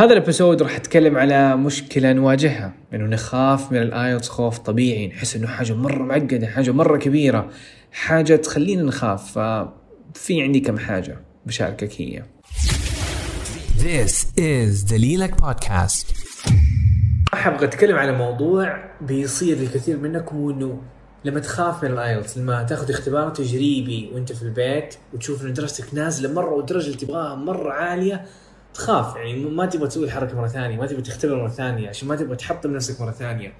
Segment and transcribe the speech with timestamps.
[0.00, 5.06] هذا ال episode راح أتكلم على مشكلة نواجهها إنه نخاف من ال IELTS خوف طبيعي
[5.08, 7.50] نحس إنه حاجة مرة معقدة حاجة مرة كبيرة
[7.92, 12.22] حاجة تخلينا نخاف ففي عندي كم حاجة بشاركك هي.
[13.78, 16.06] This is دليلك بودكاست
[17.34, 20.82] أبغى أتكلم على موضوع بيصير لكثير منكم هو انه
[21.24, 25.94] لما تخاف من ال IELTS لما تاخذ اختبار تجريبي وأنت في البيت وتشوف إن درجتك
[25.94, 28.24] نازلة مرة والدرجه اللي تبغاها مرة عالية
[28.74, 32.16] تخاف يعني ما تبغى تسوي الحركة مرة ثانية ما تبغى تختبر مرة ثانية عشان ما
[32.16, 33.52] تبغى تحطم نفسك مرة ثانية.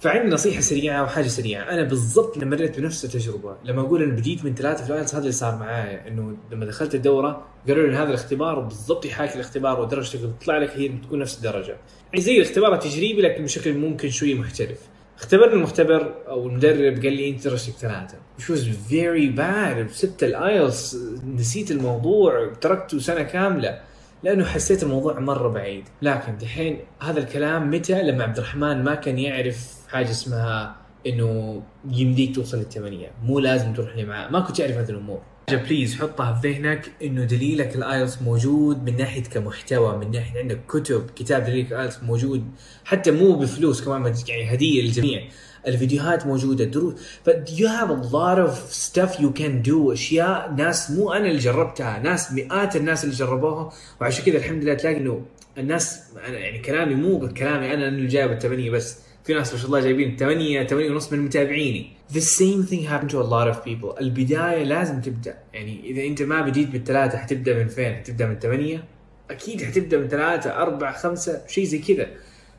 [0.00, 1.62] فعندي نصيحة سريعة وحاجة سريعة.
[1.62, 5.32] أنا بالضبط لما مريت بنفس التجربة لما أقول أنا بديت من ثلاثة في هذا اللي
[5.32, 10.58] صار معايا إنه لما دخلت الدورة قالوا لي هذا الاختبار بالضبط يحاكي الاختبار ودرجتك بتطلع
[10.58, 11.76] لك هي بتكون نفس الدرجة.
[12.12, 14.78] يعني زي الاختبار التجريبي لكن بشكل ممكن شوية محترف.
[15.18, 18.14] اختبرني المختبر أو المدرب قال لي أنت درجتك ثلاثة.
[18.38, 19.92] Which was very bad.
[19.92, 20.96] سبت الآيلتس
[21.26, 23.80] نسيت الموضوع تركته سنة كاملة.
[24.22, 25.84] لأنه حسيت الموضوع مرة بعيد.
[26.02, 32.34] لكن دحين هذا الكلام متى؟ لما عبد الرحمن ما كان يعرف حاجة اسمها إنه يمديك
[32.34, 35.22] توصل للثمانيه مو لازم تروح لمعهد ما كنت اعرف هذه الأمور.
[35.56, 40.60] please حطها في ذهنك إنه دليلك ال IELTS موجود من ناحية كمحتوى من ناحية عندك
[40.68, 42.44] كتب كتاب دليلك ال IELTS موجود
[42.84, 45.22] حتى مو بفلوس كمان يعني هدية للجميع.
[45.66, 50.90] الفيديوهات موجودة دروس ف you have a lot of stuff you can do أشياء ناس
[50.90, 53.72] مو أنا اللي جربتها ناس مئات الناس اللي جربوها.
[54.00, 55.22] وعشان كذا الحمد لله تلاقي إنه
[55.58, 59.07] الناس يعني كلامي مو كلامي أنا اللي جايب الثمانيه بس.
[59.28, 61.90] في ناس ما شاء الله جايبين 8 8 ونص من متابعيني.
[62.12, 64.00] The same thing happened to a lot of people.
[64.00, 65.38] البداية لازم تبدأ.
[65.52, 68.84] يعني إذا أنت ما بديت بالثلاثة حتبدأ من فين؟ حتبدأ من ثمانيه
[69.30, 72.06] أكيد حتبدأ من ثلاثة أربعة خمسة شيء زي كذا.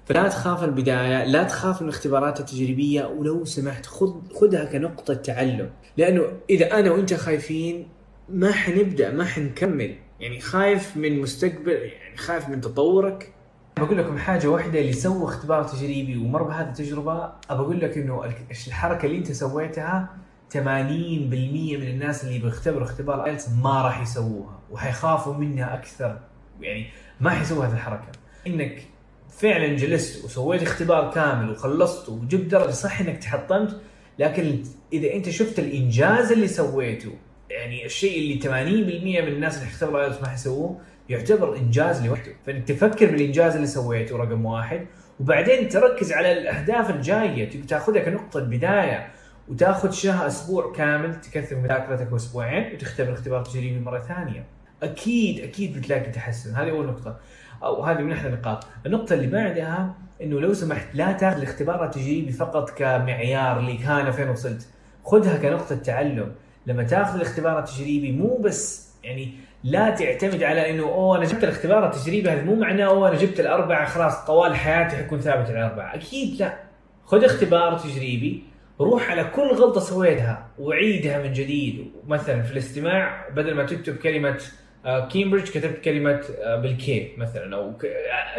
[0.05, 5.69] فلا تخاف البداية لا تخاف من الاختبارات التجريبية ولو سمحت خذ خذها كنقطة تعلم.
[5.97, 7.87] لأنه إذا أنا وأنت خايفين
[8.29, 9.95] ما حنبدأ ما حنكمل.
[10.19, 13.33] يعني خايف من مستقبل يعني خايف من تطورك.
[13.79, 18.33] بقول لكم حاجة واحدة اللي سوى اختبار تجريبي ومر بهذه التجربة أقول لك إنه
[18.67, 20.09] الحركة اللي أنت سويتها
[20.53, 26.19] 80% من الناس اللي بيختبروا اختبار آيلتس ما راح يسووها وحيخافوا منها أكثر.
[26.61, 26.87] يعني
[27.19, 28.07] ما حيسووا هذه الحركة.
[28.47, 28.81] إنك
[29.29, 33.81] فعلا جلست وسويت اختبار كامل وخلصته وجبت درجة صح إنك تحطمت
[34.19, 37.11] لكن إذا أنت شفت الإنجاز اللي سويته
[37.49, 42.31] يعني الشيء اللي 80% من الناس اللي اختبروا آيلتس ما حيسووه يعتبر إنجاز لوحده.
[42.45, 44.85] فإنك تفكر بالإنجاز اللي سويته رقم واحد
[45.19, 47.61] وبعدين تركز على الأهداف الجاية.
[47.61, 49.07] تأخذها كنقطة بداية
[49.47, 54.45] وتأخذ شهر أسبوع كامل تكثر مذاكرتك أسبوعين وتختبر اختبار تجريبي مرة ثانية.
[54.83, 56.55] أكيد أكيد بتلاقي تحسن.
[56.55, 57.17] هذه أول نقطة.
[57.63, 58.67] أو هذه من احد النقاط.
[58.85, 64.29] النقطة اللي بعدها إنه لو سمحت لا تأخذ الاختبار التجريبي فقط كمعيار لك أنا فين
[64.29, 64.67] وصلت.
[65.03, 66.31] خذها كنقطة تعلم.
[66.65, 69.33] لما تأخذ الاختبار التجريبي مو بس يعني
[69.63, 73.39] لا تعتمد على إنه أوه أنا جبت الاختبار التجريبي هذا مو معناه أوه أنا جبت
[73.39, 75.95] الأربعة خلاص طوال حياتي حكون ثابت على الأربعة.
[75.95, 76.59] أكيد لا.
[77.05, 78.43] خذ اختبار تجريبي
[78.79, 81.91] روح على كل غلطة سويتها وعيدها من جديد.
[82.07, 84.37] مثلا في الاستماع بدل ما تكتب كلمة
[84.83, 86.21] كامبريدج كتبت كلمة
[86.61, 87.73] بال K مثلا أو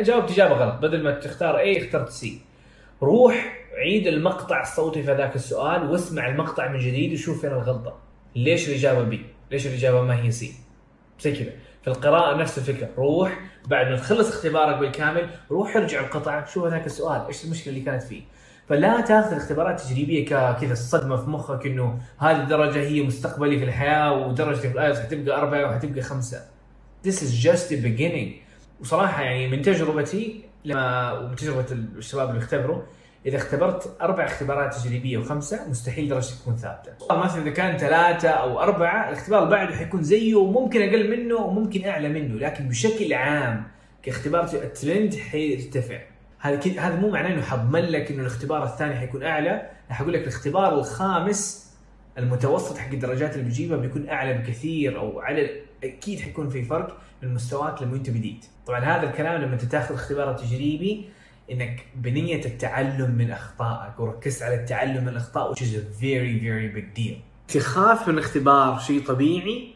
[0.01, 0.75] جاوبت إجابة غلط.
[0.83, 2.41] بدل ما تختار A اخترت C
[3.03, 7.99] روح عيد المقطع الصوتي في ذاك السؤال واسمع المقطع من جديد وشوف فين الغلطة.
[8.37, 10.53] ليش الإجابة B ليش الإجابة ما هي C
[11.21, 11.53] زي كذا
[11.83, 16.87] في القراءة نفس الفكرة روح بعد ما تخلص اختبارك بالكامل روح ارجع المقطع شوف هذاك
[16.87, 18.23] السؤال إيش المشكلة اللي كانت فيه
[18.69, 24.13] فلا تاخذ الاختبارات التجريبية كذا الصدمة في مخك إنه هذه الدرجة هي مستقبلي في الحياة
[24.13, 26.47] ودرجتي في ال IELTS حتبقى أربعة وحتبقى خمسة.
[27.07, 28.29] This is just the beginning.
[28.81, 32.83] وصراحة يعني من تجربتي لما ومن تجربة الشباب اللي اختبروا
[33.27, 36.93] إذا اختبرت أربع اختبارات تجريبية وخمسة مستحيل درجتك تكون ثابتة.
[37.11, 41.89] مثلا إذا كان ثلاثة أو أربعة الاختبار اللي بعده حيكون زيه وممكن أقل منه وممكن
[41.89, 43.65] أعلى منه لكن بشكل عام
[44.03, 46.01] كاختبار الترند حيرتفع.
[46.39, 50.23] هذا هذا مو معناه إنه حضمن لك إنه الاختبار الثاني حيكون أعلى، راح أقول لك
[50.23, 51.71] الاختبار الخامس
[52.19, 55.51] المتوسط حق الدرجات اللي بيجيبها بيكون أعلى بكثير أو على
[55.85, 58.45] أكيد حيكون في فرق من مستواك لما أنت بديت.
[58.67, 61.09] طبعا هذا الكلام لما أنت تاخذ اختبار تجريبي
[61.51, 66.79] إنك بنية التعلم من أخطائك وركزت على التعلم من الأخطاء which is a very very
[66.79, 67.17] big deal.
[67.49, 69.75] تخاف من اختبار شيء طبيعي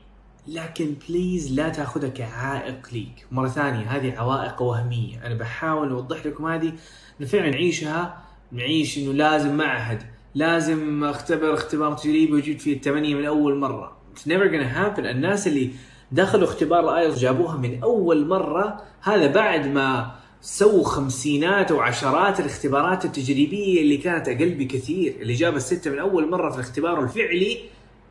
[0.48, 6.46] لكن بليز لا تاخذها كعائق ليك، مرة ثانية هذه عوائق وهمية، أنا بحاول أوضح لكم
[6.46, 6.72] هذه
[7.20, 8.22] إنه فعلا نعيشها
[8.52, 10.02] نعيش إنه لازم معهد،
[10.34, 13.96] لازم أختبر اختبار تجريبي وجبت فيه الثمانية من أول مرة.
[14.14, 15.70] It's never gonna happen، الناس اللي
[16.12, 23.04] دخلوا اختبار ال IELTS جابوها من أول مرة هذا بعد ما سووا خمسينات وعشرات الاختبارات
[23.04, 27.58] التجريبية اللي كانت أقل بكثير اللي جاب الستة من أول مرة في الاختبار الفعلي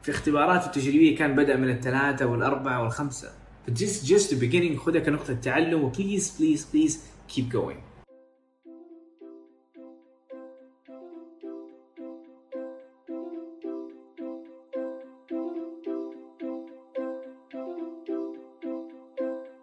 [0.03, 3.31] في اختباراته التجريبية كان بدأ من الثلاثة والأربعة والخمسة.
[3.69, 6.99] Just just the beginning خذها كنقطة تعلم و please please please
[7.35, 7.92] keep going.